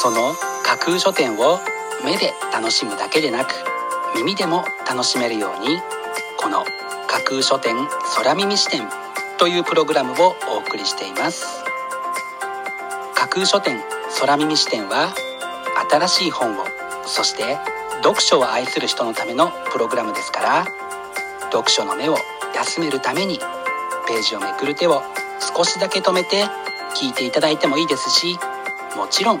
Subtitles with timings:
[0.00, 1.58] その架空書店を
[2.04, 3.52] 目で楽しむだけでなく
[4.16, 5.80] 耳でも楽しめるように
[6.40, 6.64] この
[7.06, 7.76] 架空書店
[8.16, 8.82] 空耳視点
[9.38, 11.64] というプログラムをお送りしています。
[13.22, 13.80] 架空書店
[14.20, 15.14] 空耳視点は
[15.90, 16.64] 新しい本を
[17.06, 17.56] そして
[18.02, 20.64] 読書を愛する人のためのプログラムですから
[21.52, 22.16] 読書の目を
[22.54, 23.38] 休めるために
[24.08, 25.02] ページをめくる手を
[25.56, 26.46] 少しだけ止めて
[26.96, 28.36] 聞いていただいてもいいですし
[28.96, 29.40] もちろん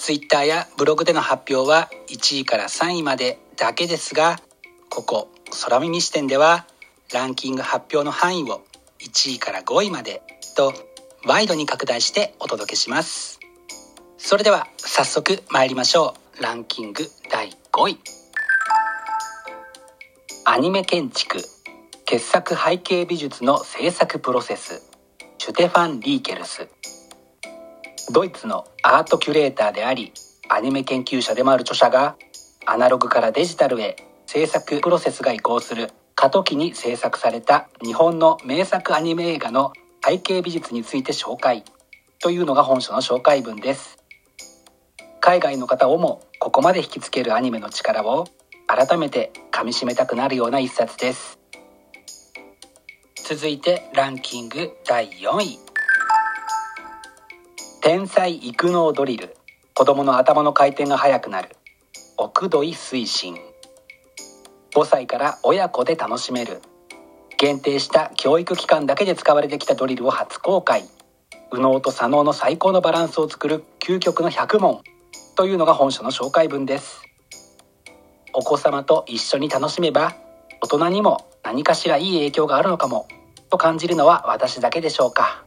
[0.00, 4.40] Twitter やブログでの発表は1位から3位までだけですが
[4.88, 5.28] ここ
[5.62, 6.66] 空耳視点では
[7.12, 8.62] ランキング発表の範囲を
[8.98, 10.22] 1位から5位まで
[10.56, 10.72] と
[11.26, 13.40] ワイドに拡大してお届けします。
[14.16, 16.42] それでは早速参りましょう。
[16.42, 17.98] ランキング第5位。
[20.46, 21.40] アニメ建築
[22.06, 24.82] 傑作背景美術の制作プロセス。
[25.36, 26.68] シュテファン・リーケルス。
[28.10, 30.12] ドイツのアートキュレーターであり
[30.48, 32.16] アニメ研究者でもある著者が
[32.66, 39.72] アナログからデジタルへ制作プロセスが移行する過渡期に制作された日本の名作アニメ映画の
[40.04, 41.64] 背景美術について紹介。
[42.20, 43.96] というのが本書の紹介文です。
[45.20, 48.26] 海外の方をもここまで引きつけるアニメの力を
[48.66, 51.38] 改めて噛みしめたくなるような一冊です。
[53.26, 55.69] 続いてランキング第4位。
[57.82, 59.34] 天才育能ドリル。
[59.72, 61.56] 子供の頭の回転が速くなる。
[62.18, 63.38] 奥土井推進。
[64.74, 66.60] 5歳から親子で楽しめる。
[67.38, 70.84] 限定した教育機関だけで使われてきたドリルを初公開。
[71.52, 74.82] 右脳と左脳の最高のバランスを作る究極の100問。
[75.34, 77.00] というのが本書の紹介文です。
[78.34, 80.14] お子様と一緒に楽しめば
[80.60, 83.08] 大人にも何かしらいい影響があるのかも。
[83.48, 85.46] と感じるのは私だけでしょうか。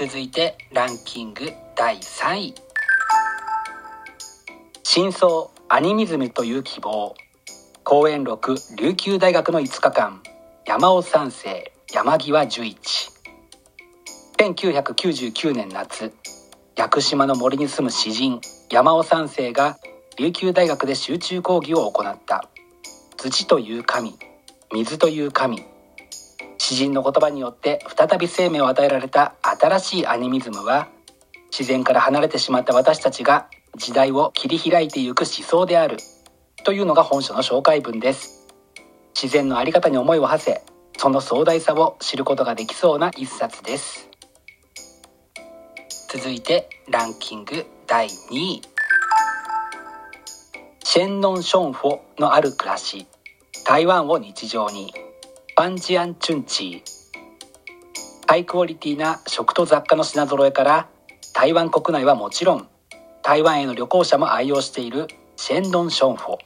[0.00, 2.54] 続いてランキング第3位。
[4.82, 7.14] 真相アニミズムという希望。
[7.84, 10.22] 公演録琉球大学の5日間。
[10.66, 13.10] 山尾三世山際十一。
[14.38, 16.14] 1999年夏。
[16.76, 18.40] 屋久島の森に住む詩人
[18.70, 19.76] 山尾三世が
[20.16, 22.48] 琉球大学で集中講義を行った。
[23.18, 24.14] 土という神
[24.72, 25.69] 水という神。
[26.60, 30.88] 詩人の言葉によって再び生命を与えられた新しいアニミズムは
[31.50, 33.48] 自然から離れてしまった私たちが
[33.78, 35.96] 時代を切り開いていく思想である
[36.62, 38.46] というのが本書の紹介文です。
[39.14, 40.62] 自然の在り方に思いを馳せ
[40.98, 44.10] その壮大さを知ることができそうな一冊です。
[46.12, 48.62] 続いてランキング第2位。
[50.84, 53.06] シェンノン・ションフォのある暮らし
[53.64, 54.92] 台湾を日常に。
[55.60, 58.26] パンジアン・チュンチー。
[58.26, 60.88] ハイクオリティな食と雑貨の品揃えから
[61.34, 62.66] 台湾国内はもちろん
[63.22, 66.38] 台湾への旅行者も愛用しているシェンドンションフォ。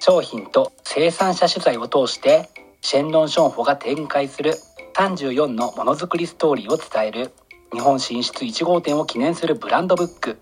[0.00, 2.50] 商品と生産者取材を通して
[2.82, 4.52] シェンドンションフォが展開する
[4.94, 7.32] 34のものづくりストーリーを伝える
[7.72, 10.38] 日本進出1号店を記念するブランドブック。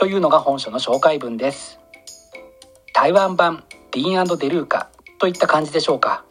[0.00, 1.78] というのが本書の紹介文です。
[2.92, 4.90] 台湾版ディーンデルーカ
[5.20, 6.24] といった感じでしょうか。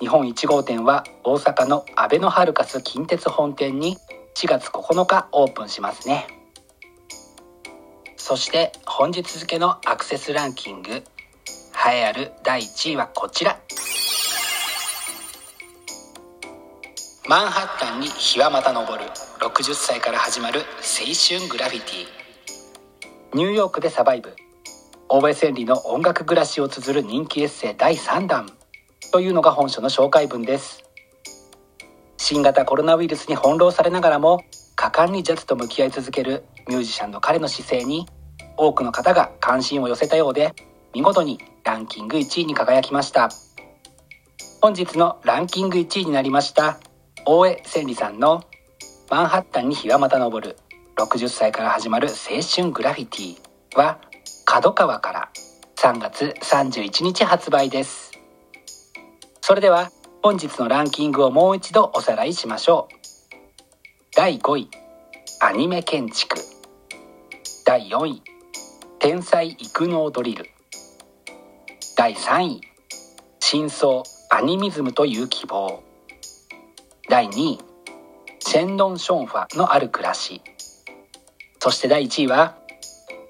[0.00, 3.96] 日本1号店は大阪のアベノハルカス近鉄本店に
[4.34, 6.26] 4月9日オープンしますね。
[8.16, 11.02] そして本日付のアクセスランキング栄
[11.92, 13.60] えある第1位はこちら。
[17.28, 19.04] マンハッタンに日はまた昇る
[19.40, 23.36] 60歳から始まる青春グラフィティ。
[23.36, 24.34] ニューヨークでサバイブ。
[25.08, 28.46] 大江千里の音楽暮らしを綴る人気エッセイ第3弾。
[29.14, 30.82] というのが本書の紹介文です。
[32.16, 34.42] 新型コロナウイルスに翻弄されながらも
[34.74, 38.08] 果敢にジャズと向き合い続けるミュージシャンの彼の姿勢に
[38.56, 40.52] 多くの方が関心を寄せたようで
[40.92, 43.28] 見事にランキング1位に輝きました。
[44.60, 46.80] 本日のランキング1位になりました
[47.24, 48.42] 大江千里さんの
[49.12, 50.56] 「マンハッタンに日はまた昇る
[50.96, 53.38] 60歳から始まる青春グラフィティ」
[53.78, 54.00] は
[54.44, 55.28] 角川から
[55.76, 58.13] 3月31日発売です。
[59.46, 59.90] それでは
[60.22, 62.94] 本日のランキングをもう一度おさらいしましょう。
[64.16, 64.70] 第5位
[65.38, 66.38] アニメ建築。
[67.66, 68.22] 第4位
[68.98, 70.46] 天才育能ドリル。
[71.94, 72.60] 第3位
[73.38, 75.82] 真相アニミズムという希望。
[77.10, 77.58] 第2位
[78.38, 80.40] シェンドン・ションファのある暮らし。
[81.60, 82.56] そして第1位は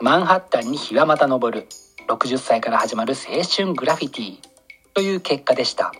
[0.00, 1.66] マンハッタンに日はまた昇る。
[2.06, 4.53] 60歳から始まる青春グラフィティ。
[4.94, 5.92] という結果でした。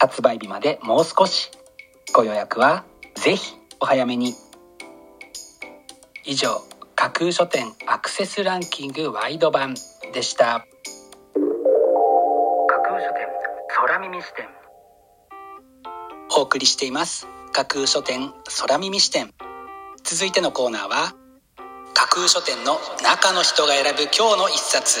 [0.00, 1.50] 発売日までもう少し。
[2.12, 4.34] ご予約はぜひお早めに。
[6.24, 6.60] 以上
[6.96, 9.74] 架空書店アクセスランキングワイド版
[10.12, 10.66] でした。
[12.68, 13.26] 架空書店
[13.68, 14.46] 空耳視点。
[16.36, 17.28] お送りしています。
[17.52, 19.32] 架空書店空耳視点。
[20.02, 21.14] 続いてのコーナーは
[21.94, 25.00] 架空書店の中の人が選ぶ今日の一冊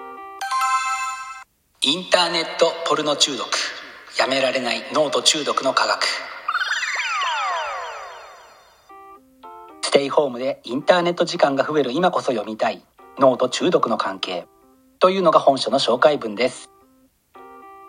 [1.83, 3.47] インターネットポルノ中毒。
[4.19, 6.05] やめられない脳と中毒の科学。
[9.81, 12.83] ステイホームでインターネット時間が増える今こそ読みたい。
[13.17, 14.45] 脳と中毒の関係。
[14.99, 16.69] というのが本書の紹介文です。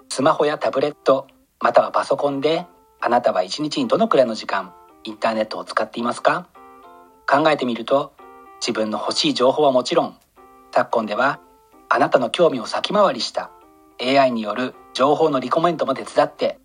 [0.09, 1.27] スマホやタブレット。
[1.61, 2.65] またはパソコンで。
[2.99, 4.73] あなたは一日にどのくらいの時間。
[5.05, 6.47] インターネットを使っていますか？
[7.29, 8.15] 考えてみると
[8.59, 10.17] 自分の欲しい情報はもちろん。
[10.75, 11.41] 昨今では
[11.91, 13.51] あなたの興味を先回りした。
[14.03, 16.59] AI による情報のリコメントも手伝って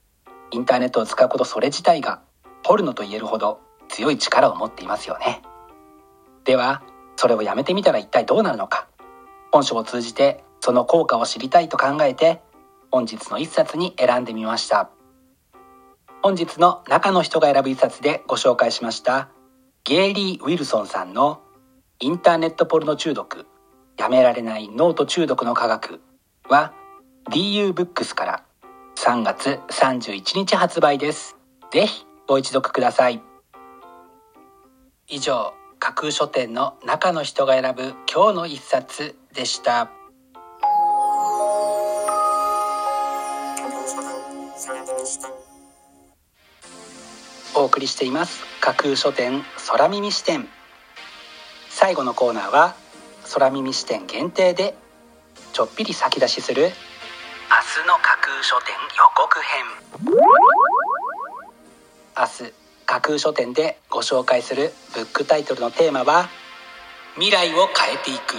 [0.51, 2.21] インターネットを使うことそれ自体が
[2.63, 5.41] ポルノと言えるほど強い力を持っていますよね。
[6.43, 6.81] では
[7.15, 8.87] それをやめてみたら一体どうなるのか。
[9.51, 12.41] 本書を通じてその効果を知りたいと考えて
[12.91, 14.89] 本日の一冊に選んでみました。
[16.23, 19.29] 本日の中の人が選ぶ一冊でご紹介しました
[19.83, 21.41] ゲイリー・ウィルソンさんの
[21.99, 23.45] インターネットポルノ中毒
[23.97, 26.01] やめられない脳と中毒の科学
[26.49, 26.73] は
[27.29, 28.43] DU ブックスから
[28.95, 31.35] 3月31日発売です。
[31.71, 33.21] ぜひご一読ください。
[35.09, 39.91] 以上、架空書店の中の人が選ぶ今日の一冊でした。
[47.55, 50.47] お送りしています架空書店空耳視点
[51.69, 52.75] 最後のコーナーは
[53.33, 54.75] 空耳視点限定で
[55.53, 56.69] ちょっぴり先出しする
[57.67, 59.65] 明日の架空書店予告編。
[62.17, 62.53] 明日
[62.85, 66.29] 架空書店でご紹介するブックタイトルのテーマは
[67.15, 68.35] 未来を変えていく。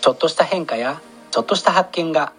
[0.00, 2.32] ちょっとした変化やちょっとした発見が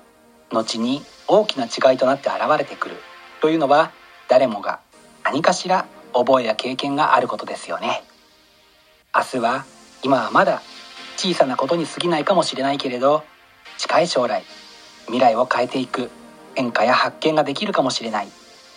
[0.52, 2.96] 後に大きな違いとなって現れてくる。
[3.40, 3.92] というのは
[4.28, 4.80] 誰もが
[5.24, 8.04] 何かしら覚えや経験があることですよね。
[9.16, 9.66] 明日は
[10.02, 10.64] 今はまだ
[11.18, 13.24] 小さなことに過ぎないかもしれないけれど
[13.78, 14.44] 近い将来
[15.08, 16.10] 未来を変えていく
[16.56, 18.28] 変化や発見ができるかもしれない。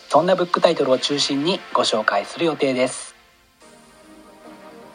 [0.09, 3.15] そんなブックタイトルを中心にご紹介する予定です。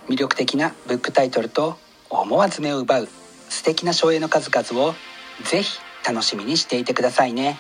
[0.09, 1.77] 魅力的なブックタイトルと
[2.09, 3.07] 思わず目を奪う。
[3.49, 4.93] 素敵な省エの数々を
[5.43, 7.57] ぜひ楽しみにしていてくださいね。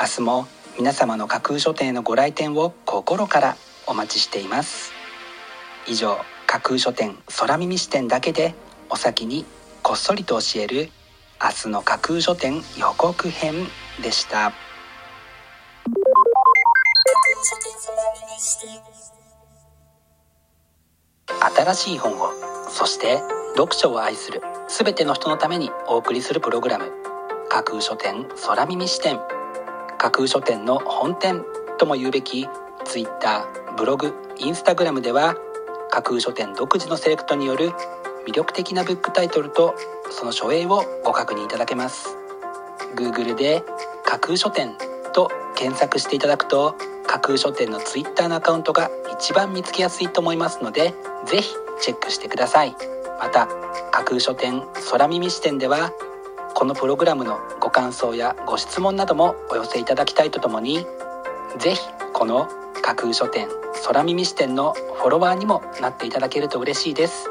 [0.00, 0.46] 明日も
[0.78, 4.92] 皆様の架空書店へのご来店を心からお待ちしています。
[5.86, 8.54] 以上架空書店空耳視点だけで
[8.90, 9.44] お先に
[9.82, 10.90] こっそりと教える
[11.42, 13.66] 明日の架空書店予告編
[14.00, 14.52] でした。
[21.56, 22.30] 新しい本を
[22.68, 23.18] そして
[23.56, 26.92] 読書を愛する全ての人のためにお送りするプログラム
[27.48, 29.18] 架空書店空耳視点。
[29.98, 31.44] 架空書店の本店
[31.78, 32.48] とも言うべき
[32.84, 33.46] Twitter
[33.76, 35.34] ブログインスタグラムでは
[35.90, 37.72] 架空書店独自のセレクトによる
[38.26, 39.74] 魅力的なブックタイトルと
[40.10, 42.16] その書影をご確認いただけます。
[42.94, 43.62] Google で
[44.04, 44.76] 架空書店
[45.12, 46.76] と検索していただくと
[47.06, 50.94] 架空書店の Twitter のアカウントが一番見つけやすいと思いますので
[51.26, 52.76] ぜひチェックしてください。
[53.20, 53.46] また
[53.92, 55.92] 架空書店空耳視点では
[56.54, 60.86] このプログラムのご感想やご質問などもお寄せいただきたいとともに
[61.58, 61.80] ぜひ
[62.12, 62.48] この
[62.82, 63.48] 架空書店
[63.86, 67.30] 空耳視点のフォロワーにもなっていただけると嬉しいです。